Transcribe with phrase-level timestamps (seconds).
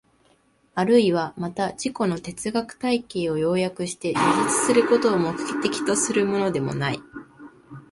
[0.73, 6.99] あるいはまた自己の哲学体系を要約して叙述することを目的とするものでもない。